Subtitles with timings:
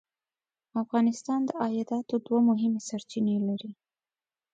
[0.81, 3.71] افغانستان د عایداتو دوه مهمې سرچینې لري.